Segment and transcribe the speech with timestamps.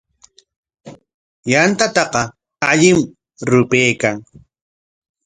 [1.51, 2.21] Yantataqa
[2.69, 2.99] allim
[3.49, 4.15] rupaykan.